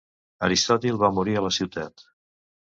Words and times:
Aristòtil 0.47 0.97
va 1.03 1.11
morir 1.19 1.37
a 1.37 1.45
la 1.49 1.53
ciutat. 1.59 2.07